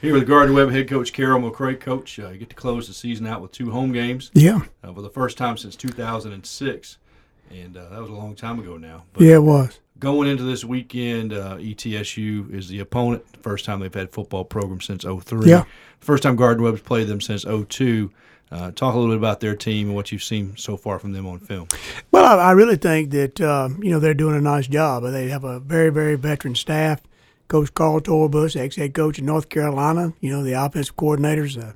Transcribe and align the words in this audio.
Here 0.00 0.14
with 0.14 0.28
Gardner-Webb 0.28 0.70
head 0.70 0.88
coach 0.88 1.12
Carroll 1.12 1.50
McCray. 1.50 1.78
Coach, 1.78 2.20
uh, 2.20 2.28
you 2.28 2.38
get 2.38 2.50
to 2.50 2.54
close 2.54 2.86
the 2.86 2.94
season 2.94 3.26
out 3.26 3.42
with 3.42 3.50
two 3.50 3.72
home 3.72 3.90
games. 3.90 4.30
Yeah. 4.32 4.60
Uh, 4.84 4.92
for 4.92 5.02
the 5.02 5.10
first 5.10 5.36
time 5.36 5.56
since 5.56 5.74
2006. 5.74 6.98
And 7.50 7.76
uh, 7.76 7.88
that 7.88 8.00
was 8.00 8.08
a 8.08 8.12
long 8.12 8.36
time 8.36 8.60
ago 8.60 8.76
now. 8.76 9.04
But 9.12 9.24
yeah, 9.24 9.34
it 9.34 9.42
was. 9.42 9.80
Going 9.98 10.28
into 10.28 10.44
this 10.44 10.64
weekend, 10.64 11.32
uh, 11.32 11.56
ETSU 11.56 12.54
is 12.54 12.68
the 12.68 12.78
opponent. 12.78 13.24
First 13.42 13.64
time 13.64 13.80
they've 13.80 13.92
had 13.92 14.12
football 14.12 14.44
program 14.44 14.80
since 14.80 15.02
03. 15.02 15.50
Yeah. 15.50 15.64
First 15.98 16.22
time 16.22 16.36
Gardner-Webb's 16.36 16.82
played 16.82 17.08
them 17.08 17.20
since 17.20 17.44
02. 17.44 18.12
Uh, 18.52 18.70
talk 18.70 18.94
a 18.94 18.98
little 18.98 19.12
bit 19.12 19.18
about 19.18 19.40
their 19.40 19.56
team 19.56 19.88
and 19.88 19.96
what 19.96 20.12
you've 20.12 20.22
seen 20.22 20.56
so 20.56 20.76
far 20.76 21.00
from 21.00 21.12
them 21.12 21.26
on 21.26 21.40
film. 21.40 21.66
Well, 22.12 22.24
I, 22.24 22.50
I 22.50 22.50
really 22.52 22.76
think 22.76 23.10
that 23.10 23.40
uh, 23.40 23.68
you 23.82 23.90
know 23.90 23.98
they're 23.98 24.14
doing 24.14 24.36
a 24.36 24.40
nice 24.40 24.68
job. 24.68 25.02
They 25.02 25.28
have 25.28 25.42
a 25.44 25.58
very, 25.58 25.90
very 25.90 26.14
veteran 26.14 26.54
staff. 26.54 27.02
Coach 27.48 27.72
Carl 27.74 28.00
Torbush, 28.00 28.56
ex-head 28.56 28.94
coach 28.94 29.18
of 29.18 29.24
North 29.24 29.48
Carolina. 29.48 30.12
You 30.20 30.30
know 30.30 30.42
the 30.42 30.52
offensive 30.52 30.96
coordinators, 30.96 31.62
uh, 31.62 31.72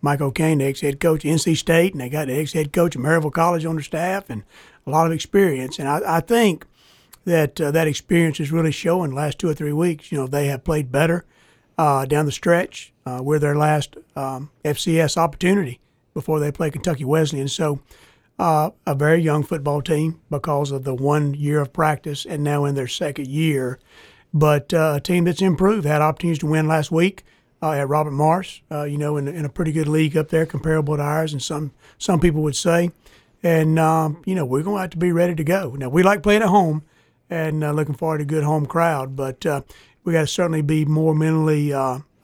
Mike 0.00 0.20
O'Cain, 0.20 0.58
the 0.58 0.66
ex-head 0.66 1.00
coach 1.00 1.24
of 1.24 1.30
NC 1.30 1.56
State, 1.56 1.92
and 1.92 2.00
they 2.00 2.08
got 2.08 2.28
the 2.28 2.38
ex-head 2.38 2.72
coach 2.72 2.94
of 2.94 3.02
Maryville 3.02 3.32
College 3.32 3.64
on 3.64 3.76
their 3.76 3.82
staff, 3.82 4.28
and 4.28 4.44
a 4.86 4.90
lot 4.90 5.06
of 5.06 5.12
experience. 5.12 5.78
And 5.78 5.88
I, 5.88 6.18
I 6.18 6.20
think 6.20 6.66
that 7.24 7.60
uh, 7.60 7.70
that 7.70 7.88
experience 7.88 8.38
is 8.38 8.52
really 8.52 8.70
showing 8.70 9.10
the 9.10 9.16
last 9.16 9.38
two 9.38 9.48
or 9.48 9.54
three 9.54 9.72
weeks. 9.72 10.12
You 10.12 10.18
know 10.18 10.26
they 10.26 10.46
have 10.48 10.62
played 10.62 10.92
better 10.92 11.24
uh, 11.78 12.04
down 12.04 12.26
the 12.26 12.32
stretch. 12.32 12.92
Uh, 13.06 13.20
we're 13.22 13.38
their 13.38 13.56
last 13.56 13.96
um, 14.16 14.50
FCS 14.64 15.16
opportunity 15.16 15.80
before 16.12 16.40
they 16.40 16.52
play 16.52 16.70
Kentucky 16.70 17.04
Wesleyan. 17.04 17.48
So, 17.48 17.80
uh, 18.38 18.70
a 18.86 18.94
very 18.94 19.20
young 19.20 19.42
football 19.42 19.82
team 19.82 20.20
because 20.30 20.70
of 20.70 20.84
the 20.84 20.94
one 20.94 21.34
year 21.34 21.60
of 21.60 21.72
practice 21.72 22.24
and 22.24 22.42
now 22.42 22.64
in 22.64 22.74
their 22.74 22.88
second 22.88 23.28
year. 23.28 23.78
But 24.34 24.74
uh, 24.74 24.94
a 24.96 25.00
team 25.00 25.24
that's 25.24 25.40
improved, 25.40 25.86
had 25.86 26.02
opportunities 26.02 26.40
to 26.40 26.46
win 26.46 26.68
last 26.68 26.90
week 26.90 27.24
uh, 27.62 27.70
at 27.72 27.88
Robert 27.88 28.10
Morris, 28.10 28.60
uh, 28.70 28.82
you 28.82 28.98
know, 28.98 29.16
in, 29.16 29.28
in, 29.28 29.44
a 29.44 29.48
pretty 29.48 29.72
good 29.72 29.88
league 29.88 30.16
up 30.16 30.28
there, 30.28 30.44
comparable 30.44 30.96
to 30.96 31.02
ours, 31.02 31.32
and 31.32 31.40
some, 31.40 31.72
some 31.98 32.20
people 32.20 32.42
would 32.42 32.56
say. 32.56 32.90
And, 33.42 33.78
um, 33.78 34.22
you 34.26 34.34
know, 34.34 34.44
we're 34.44 34.62
going 34.62 34.76
to 34.76 34.80
have 34.80 34.90
to 34.90 34.98
be 34.98 35.12
ready 35.12 35.34
to 35.36 35.44
go. 35.44 35.76
Now, 35.78 35.88
we 35.88 36.02
like 36.02 36.22
playing 36.22 36.42
at 36.42 36.48
home 36.48 36.82
and 37.30 37.62
uh, 37.62 37.72
looking 37.72 37.94
forward 37.94 38.18
to 38.18 38.24
a 38.24 38.26
good 38.26 38.42
home 38.42 38.66
crowd, 38.66 39.14
but 39.14 39.46
uh, 39.46 39.62
we 40.02 40.12
got 40.12 40.22
to 40.22 40.26
certainly 40.26 40.62
be 40.62 40.84
more 40.84 41.14
mentally 41.14 41.72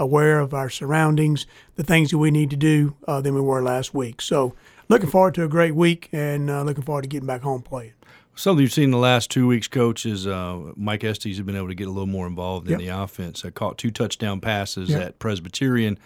aware 0.00 0.40
of 0.40 0.54
our 0.54 0.70
surroundings, 0.70 1.46
the 1.76 1.84
things 1.84 2.10
that 2.10 2.18
we 2.18 2.30
need 2.30 2.50
to 2.50 2.56
do 2.56 2.96
uh, 3.06 3.20
than 3.20 3.34
we 3.34 3.40
were 3.40 3.62
last 3.62 3.94
week. 3.94 4.20
So, 4.20 4.54
looking 4.88 5.10
forward 5.10 5.34
to 5.34 5.44
a 5.44 5.48
great 5.48 5.74
week 5.74 6.08
and 6.10 6.50
uh, 6.50 6.62
looking 6.62 6.82
forward 6.82 7.02
to 7.02 7.08
getting 7.08 7.26
back 7.26 7.42
home 7.42 7.62
playing. 7.62 7.92
Something 8.34 8.62
you've 8.62 8.72
seen 8.72 8.84
in 8.84 8.90
the 8.90 8.98
last 8.98 9.30
two 9.30 9.46
weeks, 9.46 9.68
coach, 9.68 10.06
is 10.06 10.26
uh, 10.26 10.72
Mike 10.76 11.04
Estes 11.04 11.36
has 11.36 11.44
been 11.44 11.56
able 11.56 11.68
to 11.68 11.74
get 11.74 11.88
a 11.88 11.90
little 11.90 12.06
more 12.06 12.26
involved 12.26 12.66
in 12.66 12.72
yep. 12.72 12.80
the 12.80 12.88
offense. 12.88 13.44
I 13.44 13.50
caught 13.50 13.76
two 13.76 13.90
touchdown 13.90 14.40
passes 14.40 14.88
yep. 14.88 15.02
at 15.02 15.18
Presbyterian 15.18 15.98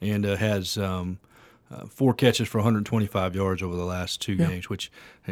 and 0.00 0.24
uh, 0.24 0.36
has 0.36 0.78
um, 0.78 1.18
uh, 1.72 1.86
four 1.86 2.12
catches 2.12 2.48
for 2.48 2.58
125 2.58 3.34
yards 3.34 3.62
over 3.62 3.76
the 3.76 3.84
last 3.84 4.20
two 4.20 4.34
yep. 4.34 4.48
games, 4.48 4.68
which 4.68 4.90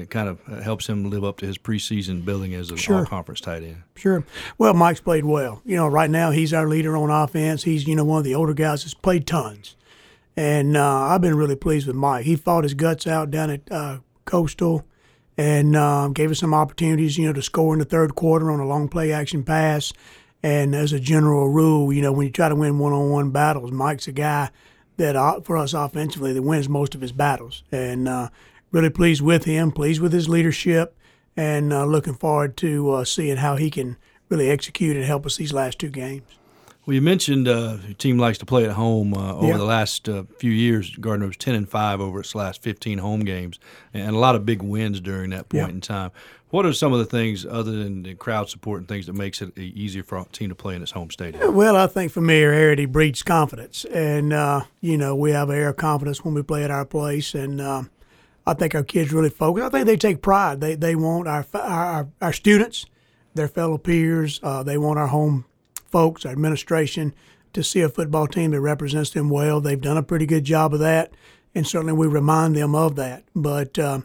kind 0.09 0.29
of 0.29 0.41
uh, 0.49 0.61
helps 0.61 0.87
him 0.87 1.11
live 1.11 1.25
up 1.25 1.39
to 1.39 1.47
his 1.47 1.59
preseason 1.59 2.25
billing 2.25 2.55
as 2.55 2.71
a 2.71 2.77
sure. 2.77 2.99
all-conference 2.99 3.41
tight 3.41 3.63
end. 3.63 3.83
Sure. 3.97 4.25
Well, 4.57 4.75
Mike's 4.75 5.01
played 5.01 5.25
well. 5.25 5.61
You 5.65 5.77
know, 5.77 5.89
right 5.89 6.11
now 6.11 6.31
he's 6.31 6.53
our 6.53 6.69
leader 6.69 6.97
on 6.97 7.11
offense. 7.11 7.65
He's 7.65 7.87
you 7.87 7.97
know 7.97 8.05
one 8.05 8.19
of 8.19 8.25
the 8.25 8.35
older 8.35 8.55
guys 8.55 8.85
that's 8.85 8.95
played 8.95 9.27
tons, 9.27 9.77
and 10.37 10.77
uh, 10.77 11.01
I've 11.03 11.21
been 11.21 11.37
really 11.37 11.57
pleased 11.57 11.87
with 11.87 11.97
Mike. 11.97 12.25
He 12.25 12.37
fought 12.37 12.65
his 12.65 12.75
guts 12.75 13.07
out 13.07 13.31
down 13.31 13.51
at 13.51 13.71
uh, 13.71 13.99
Coastal, 14.25 14.85
and 15.37 15.77
um, 15.77 16.13
gave 16.13 16.31
us 16.31 16.39
some 16.39 16.55
opportunities, 16.55 17.17
you 17.17 17.27
know, 17.27 17.33
to 17.33 17.43
score 17.43 17.73
in 17.73 17.79
the 17.79 17.85
third 17.85 18.15
quarter 18.15 18.51
on 18.51 18.61
a 18.61 18.67
long 18.67 18.89
play 18.89 19.13
action 19.13 19.43
pass. 19.43 19.93
And 20.43 20.75
as 20.75 20.93
a 20.93 21.01
general 21.01 21.49
rule, 21.49 21.93
you 21.93 22.03
know, 22.03 22.13
when 22.13 22.27
you 22.27 22.33
try 22.33 22.49
to 22.49 22.55
win 22.55 22.79
one-on-one 22.79 23.31
battles, 23.31 23.71
Mike's 23.71 24.09
a 24.09 24.13
guy 24.13 24.51
that 24.97 25.17
uh, 25.17 25.41
for 25.41 25.57
us 25.57 25.75
offensively 25.75 26.33
that 26.33 26.43
wins 26.43 26.69
most 26.69 26.95
of 26.95 27.01
his 27.01 27.13
battles. 27.13 27.63
And 27.71 28.09
uh, 28.09 28.31
really 28.73 28.91
pleased 28.91 29.23
with 29.23 29.45
him, 29.45 29.71
pleased 29.71 30.01
with 30.01 30.13
his 30.13 30.29
leadership, 30.29 30.97
and 31.37 31.73
uh, 31.73 31.85
looking 31.85 32.15
forward 32.15 32.57
to 32.59 32.91
uh, 32.91 33.05
seeing 33.05 33.37
how 33.37 33.57
he 33.57 33.71
can 33.71 33.97
really 34.29 34.51
execute 34.51 34.97
and 34.97 35.05
help 35.05 35.27
us 35.27 35.37
these 35.37 35.53
last 35.53 35.79
two 35.79 35.91
games. 35.91 36.40
Well, 36.87 36.95
you 36.95 37.03
mentioned 37.03 37.47
uh, 37.47 37.77
your 37.85 37.95
team 37.95 38.19
likes 38.19 38.39
to 38.39 38.47
play 38.47 38.65
at 38.65 38.73
home. 38.73 39.13
Uh, 39.15 39.35
over 39.35 39.49
Yeah. 39.49 39.57
the 39.59 39.65
last 39.65 40.09
uh, 40.09 40.25
few 40.39 40.51
years, 40.51 40.97
Gardner 40.97 41.27
was 41.27 41.37
ten 41.37 41.55
and 41.55 41.69
five 41.69 42.01
over 42.01 42.21
its 42.21 42.35
last 42.35 42.63
fifteen 42.63 42.99
home 42.99 43.21
games, 43.21 43.59
and 43.93 44.15
a 44.17 44.19
lot 44.19 44.35
of 44.35 44.47
big 44.47 44.63
wins 44.63 45.01
during 45.01 45.31
that 45.31 45.49
point 45.51 45.69
Yeah. 45.69 45.75
in 45.75 45.81
time. 45.81 46.11
What 46.49 46.67
are 46.67 46.73
some 46.73 46.93
of 46.93 46.99
the 46.99 47.05
things, 47.05 47.47
other 47.47 47.71
than 47.71 48.03
the 48.03 48.15
crowd 48.15 48.49
support 48.49 48.81
and 48.81 48.89
things, 48.89 49.07
that 49.07 49.13
makes 49.13 49.41
it 49.41 49.57
easier 49.57 50.03
for 50.03 50.19
a 50.19 50.25
team 50.33 50.49
to 50.49 50.55
play 50.57 50.75
in 50.75 50.83
its 50.83 50.91
home 50.91 51.11
stadium? 51.11 51.55
Well, 51.55 51.77
I 51.77 51.87
think 51.87 52.11
familiarity 52.11 52.87
breeds 52.87 53.23
confidence, 53.23 53.85
and 53.85 54.33
uh, 54.33 54.63
you 54.81 54.97
know 54.97 55.15
we 55.15 55.31
have 55.33 55.51
an 55.51 55.57
air 55.57 55.69
of 55.69 55.77
confidence 55.77 56.25
when 56.25 56.35
we 56.35 56.43
play 56.43 56.65
at 56.65 56.71
our 56.71 56.87
place, 56.87 57.35
and 57.35 57.61
uh, 57.61 57.83
I 58.47 58.55
think 58.55 58.75
our 58.75 58.83
kids 58.83 59.13
really 59.13 59.31
focus. 59.31 59.63
I 59.65 59.69
think 59.69 59.85
they 59.87 59.97
take 59.99 60.23
pride. 60.23 60.61
They 60.61 60.75
they 60.77 60.97
want 60.97 61.29
our 61.29 61.45
our, 61.55 62.09
our 62.23 62.33
students, 62.33 62.87
their 63.35 63.49
fellow 63.49 63.77
peers. 63.79 64.41
Uh, 64.43 64.63
they 64.65 64.79
want 64.79 64.99
our 64.99 65.09
home 65.09 65.45
folks, 65.91 66.25
our 66.25 66.33
administration, 66.33 67.15
to 67.53 67.63
see 67.63 67.81
a 67.81 67.89
football 67.89 68.27
team 68.27 68.53
that 68.53 68.61
represents 68.61 69.11
them 69.11 69.29
well. 69.29 69.61
They've 69.61 69.81
done 69.81 69.97
a 69.97 70.03
pretty 70.03 70.27
good 70.27 70.45
job 70.45 70.73
of 70.73 70.81
that, 70.81 71.13
and 71.55 71.67
certainly 71.67 71.93
we 71.93 72.07
remind 72.07 72.57
them 72.57 72.75
of 72.75 72.97
that. 72.97 73.25
But 73.35 73.79
uh, 73.79 74.01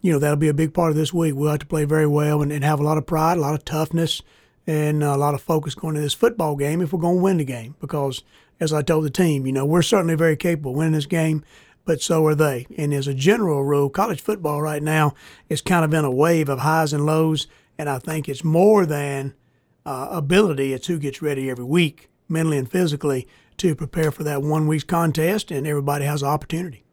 you 0.00 0.12
know 0.12 0.18
that'll 0.18 0.36
be 0.36 0.48
a 0.48 0.54
big 0.54 0.74
part 0.74 0.90
of 0.90 0.96
this 0.96 1.12
week. 1.12 1.34
We'll 1.34 1.50
have 1.50 1.60
to 1.60 1.66
play 1.66 1.84
very 1.84 2.06
well 2.06 2.42
and, 2.42 2.52
and 2.52 2.64
have 2.64 2.80
a 2.80 2.84
lot 2.84 2.98
of 2.98 3.06
pride, 3.06 3.38
a 3.38 3.40
lot 3.40 3.54
of 3.54 3.64
toughness, 3.64 4.22
and 4.66 5.02
a 5.02 5.16
lot 5.16 5.34
of 5.34 5.42
focus 5.42 5.74
going 5.74 5.96
into 5.96 6.02
this 6.02 6.14
football 6.14 6.56
game 6.56 6.80
if 6.80 6.92
we're 6.92 7.00
going 7.00 7.18
to 7.18 7.22
win 7.22 7.38
the 7.38 7.44
game. 7.44 7.76
Because 7.80 8.22
as 8.60 8.72
I 8.72 8.82
told 8.82 9.04
the 9.04 9.10
team, 9.10 9.46
you 9.46 9.52
know 9.52 9.64
we're 9.64 9.82
certainly 9.82 10.14
very 10.14 10.36
capable 10.36 10.72
of 10.72 10.76
winning 10.76 10.92
this 10.92 11.06
game, 11.06 11.44
but 11.84 12.00
so 12.00 12.26
are 12.26 12.34
they. 12.34 12.66
And 12.76 12.92
as 12.94 13.08
a 13.08 13.14
general 13.14 13.64
rule, 13.64 13.90
college 13.90 14.20
football 14.20 14.62
right 14.62 14.82
now 14.82 15.14
is 15.48 15.60
kind 15.60 15.84
of 15.84 15.94
in 15.94 16.04
a 16.04 16.10
wave 16.10 16.48
of 16.48 16.60
highs 16.60 16.92
and 16.92 17.06
lows, 17.06 17.46
and 17.78 17.88
I 17.88 17.98
think 17.98 18.28
it's 18.28 18.44
more 18.44 18.86
than 18.86 19.34
uh, 19.84 20.08
ability. 20.10 20.72
It's 20.72 20.86
who 20.86 20.98
gets 20.98 21.22
ready 21.22 21.50
every 21.50 21.64
week, 21.64 22.08
mentally 22.28 22.58
and 22.58 22.70
physically, 22.70 23.26
to 23.58 23.74
prepare 23.74 24.10
for 24.10 24.22
that 24.24 24.42
one 24.42 24.66
week's 24.66 24.84
contest, 24.84 25.50
and 25.50 25.66
everybody 25.66 26.04
has 26.04 26.22
an 26.22 26.28
opportunity. 26.28 26.84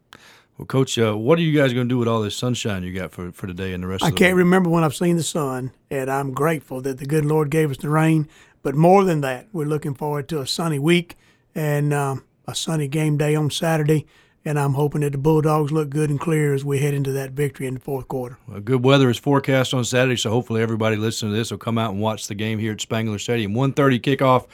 Well, 0.58 0.66
Coach, 0.66 1.00
uh, 1.00 1.16
what 1.16 1.40
are 1.40 1.42
you 1.42 1.58
guys 1.58 1.72
going 1.72 1.88
to 1.88 1.94
do 1.94 1.98
with 1.98 2.08
all 2.10 2.22
this 2.22 2.36
sunshine 2.36 2.84
you 2.84 2.94
got 2.94 3.12
for, 3.12 3.32
for 3.32 3.48
today 3.48 3.72
and 3.74 3.82
the 3.82 3.88
rest 3.88 4.04
I 4.04 4.08
of 4.08 4.14
the 4.14 4.18
can't 4.18 4.36
week? 4.36 4.44
remember 4.44 4.70
when 4.70 4.84
I've 4.84 4.96
seen 4.96 5.16
the 5.16 5.24
sun, 5.24 5.72
and 5.90 6.12
I'm 6.12 6.34
grateful 6.34 6.82
that 6.82 6.98
the 6.98 7.06
good 7.06 7.24
Lord 7.26 7.50
gave 7.50 7.72
us 7.72 7.78
the 7.78 7.90
rain. 7.90 8.28
But 8.62 8.76
more 8.76 9.06
than 9.06 9.22
that, 9.22 9.48
we're 9.54 9.66
looking 9.66 9.94
forward 9.94 10.28
to 10.30 10.42
a 10.42 10.48
sunny 10.48 10.78
week 10.78 11.16
and 11.56 11.94
um, 11.94 12.26
a 12.46 12.54
sunny 12.54 12.90
game 12.90 13.18
day 13.18 13.36
on 13.36 13.50
Saturday. 13.50 14.06
And 14.46 14.58
I'm 14.58 14.74
hoping 14.74 15.02
that 15.02 15.12
the 15.12 15.18
Bulldogs 15.18 15.72
look 15.72 15.90
good 15.90 16.10
and 16.10 16.20
clear 16.20 16.54
as 16.54 16.64
we 16.64 16.80
head 16.80 16.94
into 16.94 17.12
that 17.12 17.32
victory 17.32 17.68
in 17.68 17.74
the 17.76 17.80
fourth 17.80 18.08
quarter. 18.08 18.38
Well, 18.48 18.62
good 18.62 18.84
weather 18.84 19.10
is 19.10 19.18
forecast 19.18 19.74
on 19.74 19.84
Saturday, 19.84 20.16
so 20.16 20.30
hopefully 20.30 20.62
everybody 20.62 20.96
listening 20.96 21.34
to 21.34 21.38
this 21.38 21.52
will 21.52 21.58
come 21.58 21.78
out 21.78 21.92
and 21.92 22.02
watch 22.02 22.28
the 22.28 22.36
game 22.36 22.58
here 22.58 22.72
at 22.72 22.82
Spangler 22.82 23.20
Stadium. 23.20 23.54
1.30 23.54 24.00
kickoff, 24.00 24.48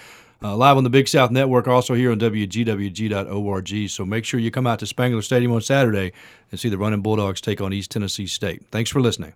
uh, 0.44 0.56
live 0.56 0.78
on 0.78 0.84
the 0.84 0.90
Big 0.90 1.08
South 1.08 1.30
Network, 1.30 1.68
also 1.68 1.94
here 1.94 2.12
on 2.12 2.20
WGWG.org. 2.20 3.90
So 3.90 4.06
make 4.06 4.26
sure 4.26 4.40
you 4.40 4.52
come 4.52 4.68
out 4.68 4.80
to 4.80 4.88
Spangler 4.88 5.22
Stadium 5.22 5.52
on 5.52 5.62
Saturday 5.62 6.14
and 6.52 6.60
see 6.60 6.70
the 6.70 6.78
Running 6.78 7.02
Bulldogs 7.02 7.40
take 7.40 7.62
on 7.62 7.72
East 7.72 7.92
Tennessee 7.92 8.28
State. 8.28 8.64
Thanks 8.72 8.90
for 8.90 9.02
listening. 9.02 9.34